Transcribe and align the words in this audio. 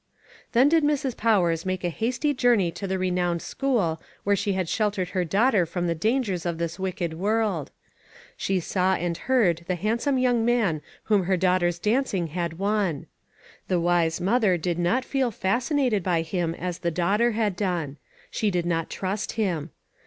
Then 0.53 0.67
did 0.67 0.83
Mrs. 0.83 1.15
Powers 1.15 1.63
make 1.63 1.83
a 1.83 1.89
hasty 1.89 2.33
journey 2.33 2.71
to 2.71 2.87
the 2.87 2.97
renowned 2.97 3.43
school 3.43 4.01
where 4.23 4.35
she 4.35 4.53
had 4.53 4.67
sheltered 4.67 5.09
her 5.09 5.23
daughter 5.23 5.63
from 5.63 5.85
the 5.85 5.93
dangers 5.93 6.43
of 6.43 6.57
this 6.57 6.79
wicked 6.79 7.13
world. 7.13 7.69
She 8.35 8.59
saw 8.61 8.95
and 8.95 9.15
heard 9.15 9.59
A 9.59 9.59
TOUCH 9.59 9.61
OF 9.61 9.67
THE 9.67 9.73
WORLD. 9.75 9.99
395 9.99 10.17
the 10.17 10.17
handsome 10.17 10.17
young 10.17 10.43
man 10.43 10.81
whom 11.03 11.23
her 11.27 11.37
daugh 11.37 11.59
ter's 11.59 11.77
dancing' 11.77 12.27
had 12.33 12.57
won. 12.57 13.05
The 13.67 13.79
wise 13.79 14.19
mother 14.19 14.57
did 14.57 14.79
not 14.79 15.05
feel 15.05 15.29
fascinated 15.29 16.01
by 16.01 16.25
Lira 16.33 16.53
as 16.53 16.79
the 16.79 16.89
daugh 16.91 17.19
ter 17.19 17.33
h^d 17.33 17.55
done. 17.55 17.97
She 18.31 18.49
did 18.49 18.65
not 18.65 18.89
trust 18.89 19.33
him. 19.33 19.69